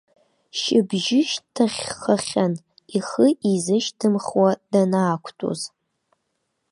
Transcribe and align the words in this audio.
Шьыбжьышьҭахьхахьан 0.59 2.53
ихы 2.97 3.27
изышьҭымхуа 3.51 4.49
данаақәтәаз. 4.71 5.61